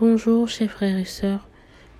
Bonjour, 0.00 0.48
chers 0.48 0.70
frères 0.70 0.96
et 0.96 1.04
sœurs, 1.04 1.46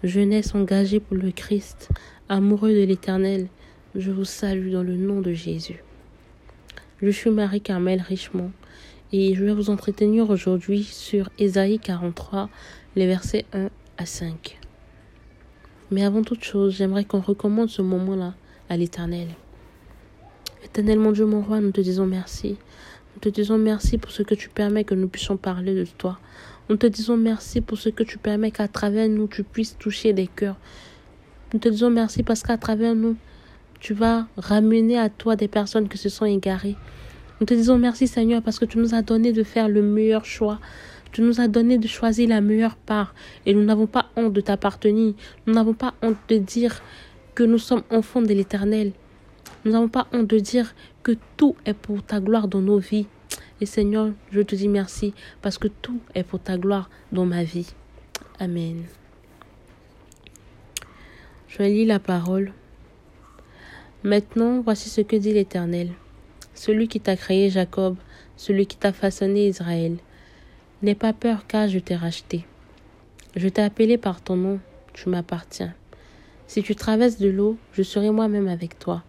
jeunesse 0.03 0.55
engagée 0.55 1.01
pour 1.01 1.19
le 1.19 1.33
Christ, 1.33 1.91
amoureux 2.31 2.73
de 2.73 2.83
l'Éternel, 2.83 3.49
je 3.95 4.11
vous 4.11 4.25
salue 4.25 4.73
dans 4.73 4.83
le 4.83 4.97
nom 4.97 5.21
de 5.21 5.35
Jésus. 5.35 5.85
Je 7.03 7.11
suis 7.11 7.29
Marie-Carmel 7.29 8.01
Richemont 8.01 8.53
et 9.13 9.35
je 9.35 9.45
vais 9.45 9.53
vous 9.53 9.69
entretenir 9.69 10.31
aujourd'hui 10.31 10.83
sur 10.83 11.29
Ésaïe 11.39 11.79
43, 11.79 12.49
les 12.97 13.07
versets 13.07 13.45
1 13.53 13.69
à 13.99 14.07
5. 14.07 14.59
Mais 15.91 16.03
avant 16.03 16.23
toute 16.23 16.43
chose, 16.43 16.77
j'aimerais 16.77 17.05
qu'on 17.05 17.21
recommande 17.21 17.69
ce 17.69 17.83
moment-là 17.83 18.33
à 18.71 18.79
l'Éternel. 18.79 19.29
Éternel, 20.65 21.01
mon 21.01 21.13
Dieu, 21.13 21.27
mon 21.27 21.43
roi, 21.43 21.61
nous 21.61 21.73
te 21.73 21.83
disons 21.83 22.07
merci. 22.07 22.57
Nous 23.15 23.21
te 23.21 23.29
disons 23.29 23.59
merci 23.59 23.99
pour 23.99 24.11
ce 24.11 24.23
que 24.23 24.35
tu 24.35 24.49
permets 24.49 24.85
que 24.85 24.95
nous 24.95 25.09
puissions 25.09 25.37
parler 25.37 25.75
de 25.75 25.85
toi. 25.85 26.19
Nous 26.71 26.77
te 26.77 26.87
disons 26.87 27.17
merci 27.17 27.61
pour 27.61 27.79
ce 27.79 27.89
que 27.89 28.05
tu 28.05 28.17
permets 28.17 28.53
qu'à 28.53 28.69
travers 28.69 29.09
nous, 29.09 29.27
tu 29.27 29.43
puisses 29.43 29.77
toucher 29.77 30.13
des 30.13 30.29
cœurs. 30.29 30.55
Nous 31.53 31.59
te 31.59 31.69
disons 31.69 31.91
merci 31.91 32.23
parce 32.23 32.45
qu'à 32.45 32.57
travers 32.59 32.95
nous, 32.95 33.17
tu 33.81 33.93
vas 33.93 34.29
ramener 34.37 34.97
à 34.97 35.09
toi 35.09 35.35
des 35.35 35.49
personnes 35.49 35.89
qui 35.89 35.99
se 35.99 36.09
sont 36.09 36.27
égarées. 36.27 36.77
Nous 37.41 37.47
te 37.47 37.55
disons 37.55 37.77
merci 37.77 38.07
Seigneur 38.07 38.41
parce 38.41 38.61
que 38.61 38.67
tu 38.67 38.79
nous 38.79 38.95
as 38.95 39.03
donné 39.03 39.33
de 39.33 39.43
faire 39.43 39.69
le 39.69 39.83
meilleur 39.83 40.25
choix. 40.25 40.61
Tu 41.11 41.23
nous 41.23 41.41
as 41.41 41.49
donné 41.49 41.77
de 41.77 41.89
choisir 41.89 42.29
la 42.29 42.41
meilleure 42.41 42.77
part 42.77 43.17
et 43.47 43.53
nous 43.53 43.65
n'avons 43.65 43.89
pas 43.89 44.07
honte 44.15 44.33
de 44.33 44.41
t'appartenir. 44.41 45.15
Nous 45.49 45.55
n'avons 45.55 45.75
pas 45.75 45.95
honte 46.03 46.19
de 46.29 46.37
dire 46.37 46.83
que 47.35 47.43
nous 47.43 47.59
sommes 47.59 47.83
enfants 47.91 48.23
de 48.23 48.33
l'Éternel. 48.33 48.93
Nous 49.65 49.73
n'avons 49.73 49.89
pas 49.89 50.07
honte 50.13 50.29
de 50.29 50.39
dire 50.39 50.73
que 51.03 51.17
tout 51.37 51.57
est 51.67 51.75
pour 51.75 52.01
ta 52.05 52.21
gloire 52.21 52.47
dans 52.47 52.61
nos 52.61 52.79
vies. 52.79 53.09
Et 53.61 53.67
Seigneur, 53.67 54.11
je 54.31 54.41
te 54.41 54.55
dis 54.55 54.69
merci 54.69 55.13
parce 55.43 55.59
que 55.59 55.69
tout 55.69 56.01
est 56.15 56.23
pour 56.23 56.41
ta 56.41 56.57
gloire 56.57 56.89
dans 57.13 57.27
ma 57.27 57.45
vie. 57.45 57.73
Amen. 58.39 58.85
Je 61.49 61.63
lis 61.63 61.85
la 61.85 61.99
parole. 61.99 62.53
Maintenant, 64.03 64.63
voici 64.63 64.89
ce 64.89 65.03
que 65.03 65.17
dit 65.17 65.35
l'Éternel. 65.35 65.91
Celui 66.55 66.89
qui 66.89 67.01
t'a 67.01 67.17
créé 67.17 67.51
Jacob, 67.51 67.97
celui 68.37 68.67
qui 68.67 68.79
t'a 68.79 68.93
façonné 68.93 69.49
Israël. 69.49 69.99
N'aie 70.83 70.95
pas 70.95 71.13
peur 71.13 71.47
car 71.47 71.69
je 71.69 71.79
t'ai 71.79 71.97
racheté. 71.97 72.47
Je 73.37 73.49
t'ai 73.49 73.63
appelé 73.63 73.99
par 73.99 74.23
ton 74.23 74.37
nom, 74.37 74.61
tu 74.95 75.11
m'appartiens. 75.11 75.75
Si 76.47 76.63
tu 76.63 76.75
traverses 76.75 77.19
de 77.19 77.29
l'eau, 77.29 77.59
je 77.73 77.83
serai 77.83 78.11
moi-même 78.11 78.49
avec 78.49 78.79
toi. 78.79 79.05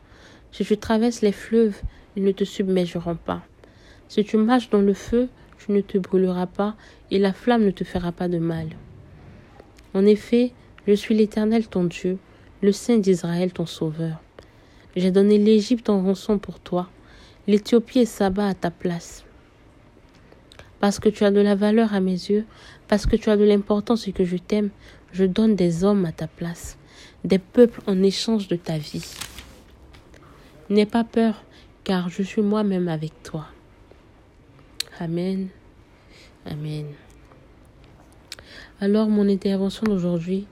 Si 0.51 0.65
tu 0.65 0.77
traverses 0.77 1.21
les 1.21 1.31
fleuves, 1.31 1.81
ils 2.17 2.23
ne 2.23 2.33
te 2.33 2.43
submergeront 2.43 3.15
pas. 3.15 3.43
Si 4.11 4.25
tu 4.25 4.35
marches 4.35 4.69
dans 4.69 4.81
le 4.81 4.93
feu, 4.93 5.29
tu 5.57 5.71
ne 5.71 5.79
te 5.79 5.97
brûleras 5.97 6.45
pas, 6.45 6.75
et 7.11 7.17
la 7.17 7.31
flamme 7.31 7.63
ne 7.63 7.71
te 7.71 7.85
fera 7.85 8.11
pas 8.11 8.27
de 8.27 8.39
mal. 8.39 8.67
En 9.93 10.05
effet, 10.05 10.51
je 10.85 10.91
suis 10.91 11.15
l'Éternel 11.15 11.69
ton 11.69 11.85
Dieu, 11.85 12.17
le 12.61 12.73
Saint 12.73 12.97
d'Israël 12.97 13.53
ton 13.53 13.65
Sauveur. 13.65 14.19
J'ai 14.97 15.11
donné 15.11 15.37
l'Égypte 15.37 15.89
en 15.89 16.03
rançon 16.03 16.39
pour 16.39 16.59
toi, 16.59 16.89
l'Éthiopie 17.47 17.99
et 17.99 18.05
Saba 18.05 18.47
à 18.47 18.53
ta 18.53 18.69
place. 18.69 19.23
Parce 20.81 20.99
que 20.99 21.07
tu 21.07 21.23
as 21.23 21.31
de 21.31 21.39
la 21.39 21.55
valeur 21.55 21.93
à 21.93 22.01
mes 22.01 22.11
yeux, 22.11 22.43
parce 22.89 23.05
que 23.05 23.15
tu 23.15 23.29
as 23.29 23.37
de 23.37 23.45
l'importance 23.45 24.09
et 24.09 24.11
que 24.11 24.25
je 24.25 24.35
t'aime, 24.35 24.71
je 25.13 25.23
donne 25.23 25.55
des 25.55 25.85
hommes 25.85 26.03
à 26.03 26.11
ta 26.11 26.27
place, 26.27 26.77
des 27.23 27.39
peuples 27.39 27.79
en 27.87 28.03
échange 28.03 28.49
de 28.49 28.57
ta 28.57 28.77
vie. 28.77 29.09
N'aie 30.69 30.85
pas 30.85 31.05
peur, 31.05 31.45
car 31.85 32.09
je 32.09 32.23
suis 32.23 32.41
moi-même 32.41 32.89
avec 32.89 33.13
toi. 33.23 33.47
Amen. 34.99 35.47
Amen. 36.45 36.85
Alors 38.79 39.07
mon 39.07 39.29
intervention 39.29 39.83
d'aujourd'hui, 39.85 40.47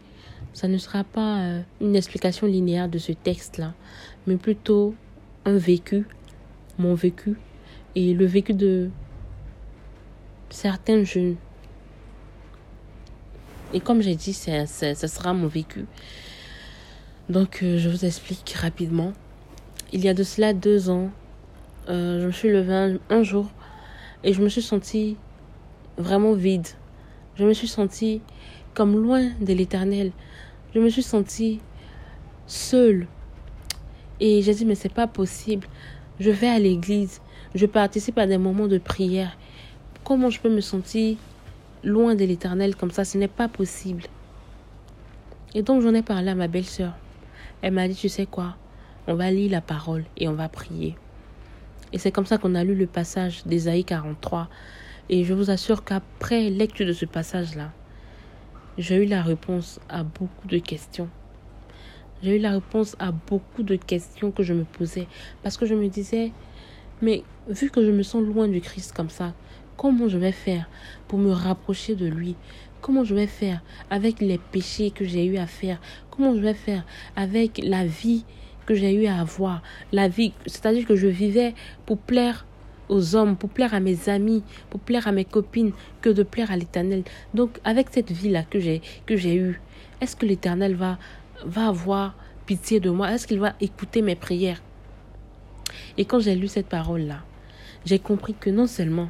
ça 0.54 0.68
ne 0.68 0.78
sera 0.78 1.04
pas 1.04 1.40
euh, 1.40 1.62
une 1.82 1.96
explication 1.96 2.48
linéaire 2.48 2.88
de 2.88 2.98
ce 2.98 3.12
texte-là, 3.12 3.74
mais 4.28 4.38
plutôt 4.38 4.96
un 5.46 5.58
vécu, 5.58 6.06
mon 6.78 6.94
vécu, 6.94 7.36
et 7.96 8.14
le 8.14 8.26
vécu 8.26 8.54
de 8.54 8.90
certains 10.50 11.04
jeunes. 11.04 11.36
Et 13.74 13.80
comme 13.80 14.02
j'ai 14.02 14.16
dit, 14.16 14.34
ça, 14.34 14.66
sera 14.66 15.34
mon 15.34 15.48
vécu. 15.48 15.86
Donc 17.30 17.60
euh, 17.62 17.78
je 17.78 17.90
vous 17.90 18.06
explique 18.06 18.52
rapidement. 18.58 19.14
Il 19.92 20.04
y 20.04 20.10
a 20.10 20.14
de 20.14 20.24
cela 20.24 20.54
deux 20.54 20.90
ans, 20.90 21.10
euh, 21.90 22.22
je 22.22 22.28
me 22.28 22.32
suis 22.32 22.50
levée 22.50 22.98
un 23.10 23.24
jour 23.24 23.52
et 24.24 24.34
je 24.34 24.42
me 24.42 24.50
suis 24.50 24.62
sentie 24.62 25.18
vraiment 25.98 26.34
vide. 26.34 26.68
Je 27.36 27.46
me 27.46 27.54
suis 27.54 27.68
sentie 27.68 28.22
comme 28.74 29.02
loin 29.02 29.30
de 29.40 29.54
l'éternel. 29.54 30.12
Je 30.74 30.80
me 30.80 30.90
suis 30.90 31.04
sentie 31.04 31.60
seule. 32.48 33.08
Et 34.20 34.42
j'ai 34.42 34.54
dit, 34.54 34.66
mais 34.66 34.76
c'est 34.76 34.94
pas 34.94 35.08
possible. 35.08 35.68
Je 36.20 36.30
vais 36.32 36.50
à 36.50 36.60
l'église. 36.60 37.22
Je 37.56 37.66
participe 37.66 38.18
à 38.18 38.28
des 38.28 38.38
moments 38.38 38.68
de 38.68 38.78
prière. 38.78 39.38
Comment 40.04 40.30
je 40.30 40.40
peux 40.40 40.54
me 40.54 40.62
sentir 40.62 41.18
loin 41.84 42.16
de 42.16 42.26
l'éternel 42.26 42.76
comme 42.76 42.92
ça? 42.92 43.06
Ce 43.06 43.18
n'est 43.18 43.28
pas 43.28 43.48
possible. 43.48 44.04
Et 45.56 45.62
donc 45.62 45.82
j'en 45.82 45.94
ai 45.94 46.02
parlé 46.02 46.30
à 46.30 46.36
ma 46.36 46.48
belle-sœur. 46.48 46.94
Elle 47.62 47.74
m'a 47.74 47.88
dit, 47.88 47.96
tu 47.96 48.10
sais 48.10 48.26
quoi? 48.26 48.56
On 49.08 49.16
va 49.16 49.32
lire 49.32 49.52
la 49.52 49.62
parole 49.62 50.04
et 50.18 50.28
on 50.28 50.34
va 50.34 50.50
prier. 50.50 50.96
Et 51.94 51.98
c'est 51.98 52.12
comme 52.12 52.26
ça 52.26 52.38
qu'on 52.38 52.56
a 52.56 52.64
lu 52.64 52.76
le 52.76 52.88
passage 52.88 53.46
d'Ésaïe 53.46 53.84
43. 53.84 54.48
Et 55.10 55.24
je 55.24 55.34
vous 55.34 55.50
assure 55.50 55.84
qu'après 55.84 56.50
lecture 56.50 56.86
de 56.86 56.94
ce 56.94 57.06
passage-là, 57.06 57.72
j'ai 58.78 59.04
eu 59.04 59.06
la 59.06 59.22
réponse 59.22 59.80
à 59.90 60.04
beaucoup 60.04 60.48
de 60.48 60.60
questions. 60.60 61.10
J'ai 62.22 62.38
eu 62.38 62.40
la 62.40 62.52
réponse 62.52 62.96
à 63.00 63.12
beaucoup 63.12 63.64
de 63.64 63.76
questions 63.76 64.32
que 64.32 64.44
je 64.44 64.54
me 64.54 64.66
posais. 64.66 65.08
Parce 65.42 65.58
que 65.58 65.66
je 65.66 65.74
me 65.74 65.88
disais, 65.88 66.32
mais 67.02 67.24
vu 67.48 67.70
que 67.70 67.84
je 67.84 67.92
me 67.92 68.04
sens 68.04 68.24
loin 68.24 68.48
du 68.48 68.62
Christ 68.62 68.94
comme 68.96 69.10
ça, 69.10 69.34
comment 69.78 70.08
je 70.10 70.18
vais 70.18 70.32
faire 70.32 70.70
pour 71.08 71.18
me 71.18 71.32
rapprocher 71.32 71.96
de 71.96 72.06
lui? 72.06 72.36
Comment 72.82 73.04
je 73.04 73.16
vais 73.16 73.28
faire 73.28 73.62
avec 73.90 74.20
les 74.20 74.38
péchés 74.38 74.92
que 74.92 75.06
j'ai 75.06 75.26
eu 75.26 75.38
à 75.38 75.48
faire? 75.48 75.80
Comment 76.12 76.36
je 76.36 76.40
vais 76.40 76.54
faire 76.54 76.86
avec 77.16 77.60
la 77.64 77.86
vie 77.86 78.26
que 78.70 78.76
j'ai 78.76 78.94
eu 78.94 79.08
à 79.08 79.20
avoir, 79.20 79.64
la 79.92 80.08
vie, 80.08 80.32
c'est-à-dire 80.46 80.86
que 80.86 80.96
je 80.96 81.08
vivais 81.08 81.56
pour 81.88 81.98
plaire 81.98 82.46
aux 82.88 83.16
hommes, 83.16 83.36
pour 83.36 83.50
plaire 83.50 83.74
à 83.74 83.80
mes 83.80 84.10
amis, 84.10 84.44
pour 84.70 84.80
plaire 84.80 85.08
à 85.08 85.12
mes 85.12 85.26
copines, 85.26 85.72
que 86.02 86.10
de 86.12 86.22
plaire 86.22 86.52
à 86.52 86.56
l'Éternel. 86.56 87.02
Donc 87.34 87.60
avec 87.64 87.88
cette 87.90 88.12
vie-là 88.12 88.44
que 88.44 88.60
j'ai 88.60 88.84
que 89.08 89.18
j'ai 89.18 89.36
eue, 89.36 89.60
est-ce 90.02 90.16
que 90.16 90.28
l'Éternel 90.28 90.76
va 90.76 91.00
va 91.44 91.70
avoir 91.70 92.16
pitié 92.46 92.80
de 92.80 92.92
moi? 92.92 93.12
Est-ce 93.12 93.26
qu'il 93.26 93.40
va 93.40 93.56
écouter 93.60 94.04
mes 94.04 94.16
prières? 94.16 94.62
Et 95.98 96.06
quand 96.06 96.20
j'ai 96.20 96.36
lu 96.36 96.48
cette 96.48 96.68
parole-là, 96.68 97.24
j'ai 97.86 97.98
compris 97.98 98.36
que 98.40 98.52
non 98.52 98.68
seulement 98.68 99.10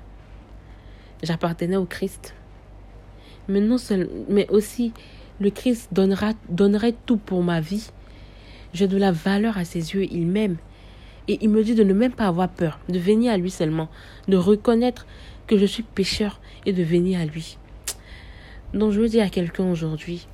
j'appartenais 1.21 1.75
au 1.75 1.85
Christ, 1.85 2.33
mais 3.49 3.59
non 3.59 3.77
seulement, 3.77 4.09
mais 4.29 4.47
aussi 4.49 4.93
le 5.41 5.49
Christ 5.49 5.89
donnera 5.91 6.31
donnerait 6.47 6.95
tout 7.05 7.17
pour 7.17 7.43
ma 7.43 7.59
vie 7.59 7.89
j'ai 8.73 8.87
de 8.87 8.97
la 8.97 9.11
valeur 9.11 9.57
à 9.57 9.65
ses 9.65 9.93
yeux, 9.93 10.05
il 10.11 10.25
m'aime. 10.27 10.57
Et 11.27 11.37
il 11.41 11.49
me 11.49 11.63
dit 11.63 11.75
de 11.75 11.83
ne 11.83 11.93
même 11.93 12.11
pas 12.11 12.27
avoir 12.27 12.49
peur, 12.49 12.79
de 12.89 12.97
venir 12.99 13.31
à 13.31 13.37
lui 13.37 13.51
seulement, 13.51 13.89
de 14.27 14.37
reconnaître 14.37 15.05
que 15.47 15.57
je 15.57 15.65
suis 15.65 15.83
pécheur 15.83 16.39
et 16.65 16.73
de 16.73 16.83
venir 16.83 17.19
à 17.19 17.25
lui. 17.25 17.57
Donc 18.73 18.91
je 18.91 19.01
veux 19.01 19.09
dire 19.09 19.25
à 19.25 19.29
quelqu'un 19.29 19.69
aujourd'hui, 19.69 20.27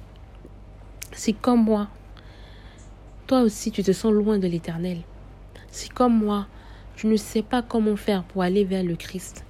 si 1.11 1.33
comme 1.33 1.63
moi, 1.63 1.87
toi 3.27 3.41
aussi 3.41 3.71
tu 3.71 3.83
te 3.83 3.91
sens 3.91 4.13
loin 4.13 4.37
de 4.37 4.47
l'éternel, 4.47 4.99
si 5.69 5.89
comme 5.89 6.17
moi, 6.17 6.47
tu 6.95 7.07
ne 7.07 7.17
sais 7.17 7.41
pas 7.41 7.61
comment 7.61 7.95
faire 7.95 8.23
pour 8.23 8.43
aller 8.43 8.63
vers 8.63 8.83
le 8.83 8.95
Christ, 8.95 9.45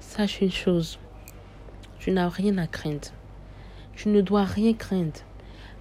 sache 0.00 0.40
une 0.40 0.50
chose, 0.50 0.98
tu 1.98 2.10
n'as 2.10 2.28
rien 2.28 2.58
à 2.58 2.66
craindre. 2.66 3.08
Tu 3.94 4.08
ne 4.08 4.20
dois 4.20 4.44
rien 4.44 4.74
craindre 4.74 5.20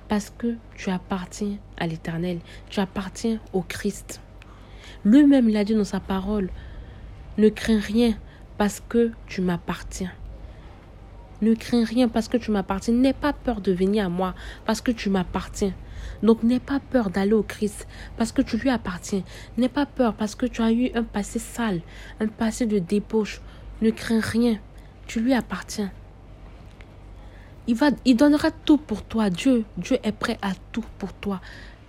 parce 0.07 0.31
que 0.35 0.55
tu 0.75 0.89
appartiens 0.89 1.57
à 1.77 1.87
l'Éternel, 1.87 2.39
tu 2.69 2.79
appartiens 2.79 3.39
au 3.53 3.61
Christ. 3.61 4.21
Lui-même 5.05 5.49
l'a 5.49 5.63
dit 5.63 5.75
dans 5.75 5.83
sa 5.83 5.99
parole, 5.99 6.49
ne 7.37 7.49
crains 7.49 7.79
rien 7.79 8.15
parce 8.57 8.81
que 8.87 9.11
tu 9.27 9.41
m'appartiens. 9.41 10.11
Ne 11.41 11.53
crains 11.53 11.83
rien 11.83 12.07
parce 12.07 12.27
que 12.27 12.37
tu 12.37 12.49
m'appartiens. 12.49 12.95
N'aie 12.95 13.13
pas 13.13 13.33
peur 13.33 13.61
de 13.61 13.71
venir 13.71 14.05
à 14.05 14.09
moi 14.09 14.33
parce 14.65 14.81
que 14.81 14.91
tu 14.91 15.09
m'appartiens. 15.09 15.73
Donc 16.23 16.41
n'aie 16.41 16.59
pas 16.59 16.79
peur 16.79 17.11
d'aller 17.11 17.33
au 17.33 17.43
Christ 17.43 17.87
parce 18.17 18.31
que 18.31 18.41
tu 18.41 18.57
lui 18.57 18.69
appartiens. 18.69 19.21
N'aie 19.57 19.69
pas 19.69 19.85
peur 19.85 20.15
parce 20.15 20.33
que 20.33 20.47
tu 20.47 20.61
as 20.61 20.71
eu 20.71 20.89
un 20.95 21.03
passé 21.03 21.37
sale, 21.37 21.81
un 22.19 22.27
passé 22.27 22.65
de 22.65 22.79
débauche. 22.79 23.41
Ne 23.81 23.91
crains 23.91 24.19
rien. 24.19 24.57
Tu 25.05 25.19
lui 25.19 25.33
appartiens. 25.33 25.91
Il, 27.67 27.75
va, 27.75 27.89
il 28.05 28.15
donnera 28.15 28.51
tout 28.51 28.77
pour 28.77 29.03
toi. 29.03 29.29
Dieu, 29.29 29.65
Dieu 29.77 29.97
est 30.03 30.11
prêt 30.11 30.37
à 30.41 30.53
tout 30.71 30.85
pour 30.97 31.13
toi. 31.13 31.41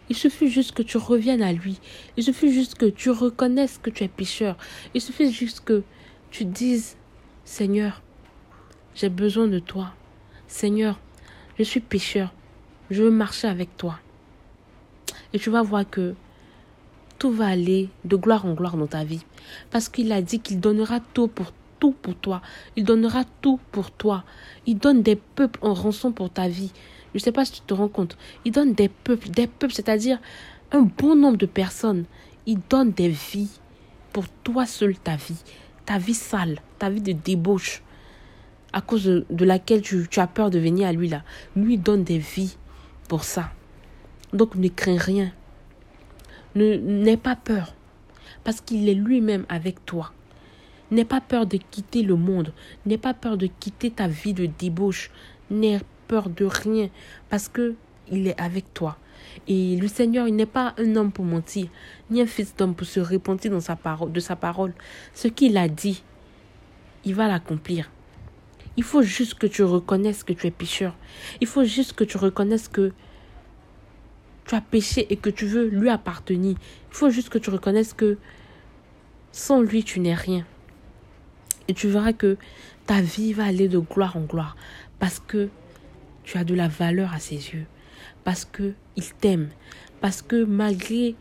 Il 0.08 0.16
suffit 0.16 0.48
juste 0.48 0.72
que 0.72 0.82
tu 0.82 0.96
reviennes 0.96 1.42
à 1.42 1.52
lui. 1.52 1.78
Il 2.16 2.24
suffit 2.24 2.52
juste 2.52 2.76
que 2.76 2.86
tu 2.86 3.10
reconnaisses 3.10 3.78
que 3.78 3.90
tu 3.90 4.04
es 4.04 4.08
pécheur. 4.08 4.56
Il 4.94 5.00
suffit 5.00 5.30
juste 5.30 5.60
que 5.64 5.82
tu 6.30 6.44
dises, 6.44 6.96
Seigneur, 7.44 8.02
j'ai 8.94 9.08
besoin 9.08 9.46
de 9.46 9.58
toi. 9.58 9.92
Seigneur, 10.46 10.98
je 11.58 11.62
suis 11.62 11.80
pécheur, 11.80 12.32
je 12.90 13.02
veux 13.02 13.10
marcher 13.10 13.48
avec 13.48 13.76
toi. 13.76 13.98
Et 15.32 15.38
tu 15.38 15.50
vas 15.50 15.62
voir 15.62 15.88
que 15.88 16.14
tout 17.18 17.30
va 17.30 17.46
aller 17.46 17.90
de 18.04 18.16
gloire 18.16 18.46
en 18.46 18.54
gloire 18.54 18.76
dans 18.76 18.86
ta 18.86 19.04
vie. 19.04 19.24
Parce 19.70 19.88
qu'il 19.88 20.10
a 20.12 20.22
dit 20.22 20.40
qu'il 20.40 20.60
donnera 20.60 21.00
tout 21.00 21.28
pour 21.28 21.52
tout 21.78 21.92
pour 21.92 22.14
toi. 22.14 22.42
Il 22.76 22.84
donnera 22.84 23.24
tout 23.40 23.60
pour 23.72 23.90
toi. 23.90 24.24
Il 24.66 24.78
donne 24.78 25.02
des 25.02 25.16
peuples 25.16 25.58
en 25.62 25.74
rançon 25.74 26.12
pour 26.12 26.30
ta 26.30 26.48
vie. 26.48 26.72
Je 27.14 27.20
sais 27.20 27.32
pas 27.32 27.44
si 27.44 27.52
tu 27.52 27.60
te 27.60 27.74
rends 27.74 27.88
compte. 27.88 28.16
Il 28.44 28.52
donne 28.52 28.74
des 28.74 28.88
peuples, 28.88 29.30
des 29.30 29.46
peuples, 29.46 29.74
c'est-à-dire 29.74 30.18
un 30.72 30.82
bon 30.82 31.14
nombre 31.14 31.38
de 31.38 31.46
personnes. 31.46 32.04
Il 32.46 32.60
donne 32.68 32.92
des 32.92 33.08
vies 33.08 33.60
pour 34.12 34.28
toi 34.44 34.66
seul, 34.66 34.96
ta 34.96 35.16
vie. 35.16 35.42
Ta 35.86 35.98
vie 35.98 36.14
sale, 36.14 36.60
ta 36.78 36.90
vie 36.90 37.00
de 37.00 37.12
débauche, 37.12 37.82
à 38.72 38.82
cause 38.82 39.04
de, 39.04 39.44
laquelle 39.44 39.80
tu, 39.80 40.06
tu, 40.10 40.20
as 40.20 40.26
peur 40.26 40.50
de 40.50 40.58
venir 40.58 40.86
à 40.86 40.92
lui 40.92 41.08
là. 41.08 41.22
Lui 41.56 41.78
donne 41.78 42.04
des 42.04 42.18
vies 42.18 42.56
pour 43.08 43.24
ça. 43.24 43.50
Donc 44.32 44.54
ne 44.54 44.68
crains 44.68 44.98
rien. 44.98 45.32
N'aie 46.54 47.16
pas 47.16 47.36
peur. 47.36 47.74
Parce 48.44 48.60
qu'il 48.60 48.88
est 48.88 48.94
lui-même 48.94 49.46
avec 49.48 49.84
toi. 49.86 50.12
N'aie 50.90 51.04
pas 51.04 51.20
peur 51.20 51.46
de 51.46 51.58
quitter 51.58 52.02
le 52.02 52.16
monde. 52.16 52.52
N'aie 52.86 52.98
pas 52.98 53.14
peur 53.14 53.36
de 53.36 53.46
quitter 53.46 53.90
ta 53.90 54.08
vie 54.08 54.32
de 54.32 54.46
débauche. 54.46 55.10
N'aie 55.50 55.80
peur 56.06 56.28
de 56.30 56.44
rien. 56.44 56.88
Parce 57.28 57.48
que 57.48 57.74
il 58.10 58.26
est 58.26 58.40
avec 58.40 58.72
toi. 58.72 58.96
Et 59.46 59.76
le 59.76 59.88
Seigneur, 59.88 60.28
il 60.28 60.36
n'est 60.36 60.46
pas 60.46 60.74
un 60.78 60.96
homme 60.96 61.12
pour 61.12 61.24
mentir, 61.24 61.68
ni 62.10 62.20
un 62.20 62.26
fils 62.26 62.54
d'homme 62.56 62.74
pour 62.74 62.86
se 62.86 63.00
repentir 63.00 63.50
dans 63.50 63.60
sa 63.60 63.76
parole, 63.76 64.12
de 64.12 64.20
sa 64.20 64.36
parole. 64.36 64.72
Ce 65.14 65.28
qu'il 65.28 65.56
a 65.56 65.68
dit, 65.68 66.02
il 67.04 67.14
va 67.14 67.28
l'accomplir. 67.28 67.90
Il 68.76 68.84
faut 68.84 69.02
juste 69.02 69.34
que 69.34 69.46
tu 69.46 69.62
reconnaisses 69.62 70.22
que 70.22 70.32
tu 70.32 70.46
es 70.46 70.50
pécheur. 70.50 70.94
Il 71.40 71.46
faut 71.46 71.64
juste 71.64 71.94
que 71.94 72.04
tu 72.04 72.16
reconnaisses 72.16 72.68
que 72.68 72.92
tu 74.46 74.54
as 74.54 74.60
péché 74.60 75.06
et 75.10 75.16
que 75.16 75.30
tu 75.30 75.46
veux 75.46 75.66
lui 75.68 75.90
appartenir. 75.90 76.56
Il 76.90 76.96
faut 76.96 77.10
juste 77.10 77.28
que 77.28 77.38
tu 77.38 77.50
reconnaisses 77.50 77.92
que 77.92 78.18
sans 79.32 79.60
lui, 79.60 79.84
tu 79.84 80.00
n'es 80.00 80.14
rien. 80.14 80.46
Et 81.68 81.74
tu 81.74 81.88
verras 81.88 82.12
que 82.12 82.36
ta 82.86 83.00
vie 83.00 83.32
va 83.32 83.44
aller 83.44 83.68
de 83.68 83.78
gloire 83.78 84.16
en 84.16 84.22
gloire 84.22 84.56
parce 84.98 85.20
que 85.20 85.48
tu 86.24 86.38
as 86.38 86.44
de 86.44 86.54
la 86.54 86.68
valeur 86.68 87.12
à 87.14 87.18
ses 87.18 87.36
yeux, 87.36 87.66
parce 88.24 88.44
que 88.44 88.74
il 88.96 89.14
t'aime, 89.14 89.48
parce 90.00 90.22
que 90.22 90.44
malgré 90.44 91.14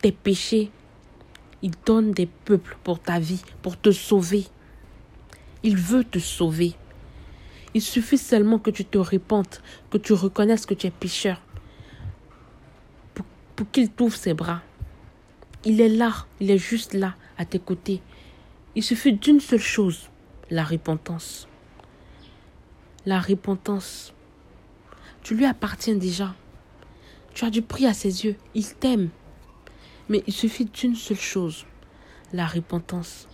tes 0.00 0.12
péchés, 0.12 0.70
il 1.62 1.72
donne 1.86 2.12
des 2.12 2.26
peuples 2.26 2.76
pour 2.82 3.00
ta 3.00 3.18
vie, 3.18 3.42
pour 3.62 3.80
te 3.80 3.90
sauver. 3.90 4.46
Il 5.62 5.76
veut 5.76 6.04
te 6.04 6.18
sauver. 6.18 6.74
Il 7.74 7.80
suffit 7.80 8.18
seulement 8.18 8.58
que 8.58 8.70
tu 8.70 8.84
te 8.84 8.98
répandes, 8.98 9.46
que 9.90 9.96
tu 9.96 10.12
reconnaisses 10.12 10.66
que 10.66 10.74
tu 10.74 10.88
es 10.88 10.90
pécheur, 10.90 11.40
pour, 13.14 13.70
qu'il 13.70 13.90
t'ouvre 13.90 14.16
ses 14.16 14.34
bras. 14.34 14.60
Il 15.64 15.80
est 15.80 15.88
là, 15.88 16.26
il 16.40 16.50
est 16.50 16.58
juste 16.58 16.92
là, 16.92 17.14
à 17.38 17.44
tes 17.44 17.60
côtés. 17.60 18.02
Il 18.74 18.82
suffit 18.82 19.12
d'une 19.12 19.40
seule 19.40 19.60
chose, 19.60 20.08
la 20.50 20.64
repentance. 20.64 21.46
La 23.04 23.20
repentance. 23.20 24.14
Tu 25.22 25.34
lui 25.34 25.44
appartiens 25.44 25.94
déjà. 25.94 26.34
Tu 27.34 27.44
as 27.44 27.50
du 27.50 27.60
prix 27.60 27.86
à 27.86 27.92
ses 27.92 28.24
yeux. 28.24 28.36
Il 28.54 28.66
t'aime. 28.74 29.10
Mais 30.08 30.22
il 30.26 30.32
suffit 30.32 30.64
d'une 30.64 30.94
seule 30.94 31.18
chose, 31.18 31.66
la 32.32 32.46
repentance. 32.46 33.28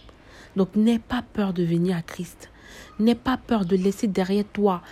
Donc 0.56 0.75
n'aie 0.75 0.99
pas 0.99 1.23
peur 1.23 1.52
de 1.52 1.62
venir 1.62 1.96
à 1.96 2.02
Christ. 2.02 2.50
N'aie 2.99 3.14
pas 3.14 3.37
peur 3.37 3.64
de 3.64 3.76
laisser 3.76 4.08
derrière 4.08 4.44
toi 4.52 4.82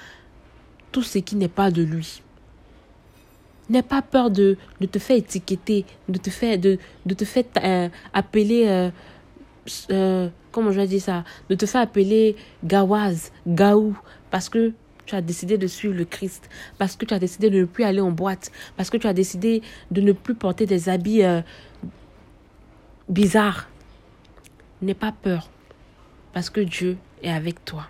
tout 0.93 1.03
ce 1.03 1.19
qui 1.19 1.35
n'est 1.35 1.49
pas 1.49 1.71
de 1.73 1.83
lui. 1.83 2.23
N'aie 3.69 3.83
pas 3.83 4.01
peur 4.01 4.31
de, 4.31 4.57
de, 4.81 4.87
te 4.87 5.01
faire 5.01 5.17
étiqueter, 5.17 5.85
de 6.09 6.19
te 6.19 6.31
faire, 6.31 6.57
de, 6.57 6.79
te 7.05 7.25
faire 7.25 7.45
euh, 7.63 7.89
appeler, 8.13 8.69
euh, 8.69 8.91
euh, 9.91 10.29
comment 10.53 10.71
je 10.73 10.81
vais 10.81 10.87
dire 10.87 11.01
ça, 11.01 11.25
de 11.49 11.55
te 11.55 11.67
faire 11.67 11.83
appeler 11.83 12.37
Gawaz, 12.65 13.33
Gaou, 13.47 13.97
parce 14.31 14.49
que 14.49 14.73
tu 15.05 15.15
as 15.15 15.21
décidé 15.21 15.57
de 15.59 15.67
suivre 15.67 15.95
le 15.95 16.05
Christ, 16.05 16.49
parce 16.79 16.97
que 16.97 17.05
tu 17.05 17.15
as 17.15 17.19
décidé 17.19 17.51
de 17.51 17.61
ne 17.61 17.65
plus 17.65 17.85
aller 17.85 18.01
en 18.01 18.11
boîte, 18.11 18.51
parce 18.77 18.91
que 18.91 18.97
tu 18.97 19.07
as 19.07 19.13
décidé 19.13 19.63
de 19.91 20.01
ne 20.01 20.13
plus 20.13 20.35
porter 20.35 20.67
des 20.67 20.89
habits 20.89 21.23
bizarres. 23.09 23.69
N'aie 24.83 24.95
pas 24.95 25.13
peur. 25.13 25.49
Parce 26.33 26.51
que 26.51 26.61
Dieu 26.61 26.99
est 27.23 27.31
avec 27.31 27.65
toi. 27.65 27.87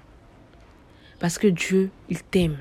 Parce 1.19 1.38
que 1.38 1.49
Dieu, 1.49 1.90
il 2.08 2.23
t'aime. 2.23 2.58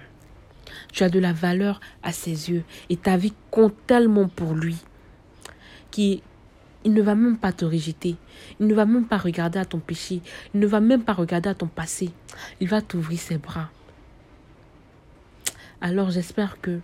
Tu 0.91 1.03
as 1.03 1.09
de 1.09 1.19
la 1.19 1.33
valeur 1.33 1.79
à 2.01 2.12
ses 2.12 2.50
yeux. 2.50 2.63
Et 2.89 2.97
ta 2.97 3.17
vie 3.17 3.33
compte 3.51 3.75
tellement 3.85 4.27
pour 4.27 4.53
lui. 4.53 4.77
Qu'il 6.85 6.93
ne 6.93 7.01
va 7.01 7.15
même 7.15 7.35
pas 7.35 7.51
te 7.51 7.65
rejeter. 7.65 8.15
Il 8.59 8.67
ne 8.67 8.75
va 8.75 8.85
même 8.85 9.07
pas 9.07 9.17
regarder 9.17 9.57
à 9.57 9.65
ton 9.65 9.79
péché. 9.79 10.21
Il 10.53 10.59
ne 10.59 10.67
va 10.67 10.79
même 10.79 11.01
pas 11.01 11.13
regarder 11.13 11.49
à 11.49 11.55
ton 11.55 11.65
passé. 11.65 12.11
Il 12.61 12.67
va 12.67 12.79
t'ouvrir 12.79 13.17
ses 13.17 13.39
bras. 13.39 13.71
Alors 15.81 16.11
j'espère 16.11 16.61
que 16.61 16.81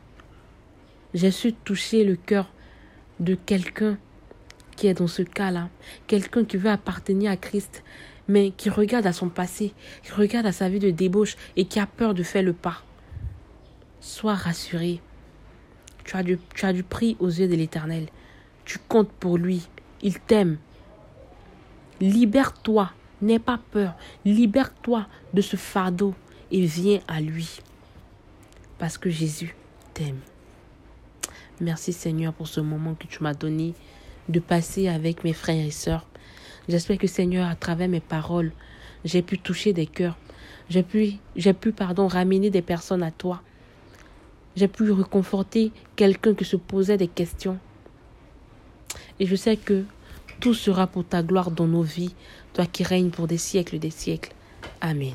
j'ai 1.14 1.30
su 1.30 1.54
toucher 1.54 2.04
le 2.04 2.16
cœur 2.16 2.52
de 3.20 3.36
quelqu'un 3.36 4.00
qui 4.76 4.88
est 4.88 4.96
dans 4.96 5.06
ce 5.06 5.22
cas-là. 5.22 5.70
Quelqu'un 6.08 6.46
qui 6.46 6.58
veut 6.58 6.72
appartenir 6.72 7.30
à 7.30 7.38
Christ 7.38 7.84
mais 8.28 8.50
qui 8.50 8.72
regarde 8.72 9.06
à 9.06 9.14
son 9.14 9.30
passé, 9.30 9.72
qui 10.02 10.14
regarde 10.14 10.48
à 10.48 10.52
sa 10.52 10.68
vie 10.68 10.80
de 10.80 10.90
débauche 10.90 11.38
et 11.56 11.66
qui 11.66 11.80
a 11.80 11.86
peur 11.86 12.16
de 12.16 12.24
faire 12.24 12.42
le 12.42 12.54
pas. 12.54 12.82
Sois 14.00 14.34
rassuré. 14.34 15.00
Tu 16.06 16.18
as 16.18 16.24
du, 16.24 16.40
tu 16.56 16.66
as 16.66 16.74
du 16.74 16.82
prix 16.82 17.18
aux 17.20 17.30
yeux 17.30 17.48
de 17.48 17.56
l'Éternel. 17.56 18.08
Tu 18.66 18.80
comptes 18.80 19.12
pour 19.12 19.38
lui. 19.38 19.68
Il 20.04 20.20
t'aime. 20.20 20.58
Libère-toi. 22.00 22.92
N'aie 23.22 23.40
pas 23.40 23.60
peur. 23.72 23.94
Libère-toi 24.26 25.06
de 25.34 25.42
ce 25.42 25.56
fardeau 25.56 26.16
et 26.52 26.66
viens 26.66 27.00
à 27.08 27.22
lui. 27.22 27.60
Parce 28.80 28.98
que 28.98 29.12
Jésus 29.12 29.56
t'aime. 29.94 30.20
Merci 31.60 31.94
Seigneur 31.94 32.34
pour 32.34 32.48
ce 32.48 32.60
moment 32.60 32.96
que 32.96 33.06
tu 33.06 33.22
m'as 33.22 33.36
donné 33.36 33.76
de 34.30 34.40
passer 34.40 34.88
avec 34.88 35.24
mes 35.24 35.34
frères 35.34 35.64
et 35.64 35.72
sœurs. 35.72 36.08
J'espère 36.68 36.98
que 36.98 37.06
Seigneur, 37.06 37.48
à 37.48 37.56
travers 37.56 37.88
mes 37.88 38.00
paroles, 38.00 38.52
j'ai 39.06 39.22
pu 39.22 39.38
toucher 39.38 39.72
des 39.74 39.86
cœurs. 39.86 40.18
J'ai 40.70 40.84
pu, 40.84 41.14
j'ai 41.36 41.54
pu, 41.54 41.72
pardon, 41.72 42.08
ramener 42.08 42.50
des 42.50 42.62
personnes 42.62 43.04
à 43.04 43.12
toi. 43.12 43.42
J'ai 44.56 44.68
pu 44.68 44.90
reconforter 44.92 45.72
quelqu'un 45.96 46.34
qui 46.34 46.46
se 46.46 46.56
posait 46.56 46.98
des 46.98 47.08
questions. 47.08 47.60
Et 49.22 49.28
je 49.28 49.36
sais 49.36 49.56
que 49.56 49.84
tout 50.40 50.56
sera 50.56 50.88
pour 50.88 51.06
ta 51.06 51.22
gloire 51.22 51.52
dans 51.52 51.68
nos 51.68 51.84
vies, 51.84 52.16
toi 52.54 52.66
qui 52.66 52.84
règnes 52.84 53.12
pour 53.12 53.28
des 53.28 53.38
siècles 53.38 53.78
des 53.78 53.92
siècles. 53.92 54.34
Amen. 54.82 55.14